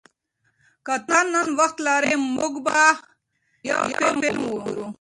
[0.85, 2.81] که ته نن وخت لرې، موږ به
[3.69, 3.81] یو
[4.21, 4.85] فلم وګورو.